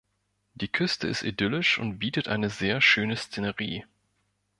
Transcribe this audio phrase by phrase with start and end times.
[0.55, 3.85] Die Küste ist idyllisch und bietet eine sehr schöne Szenerie.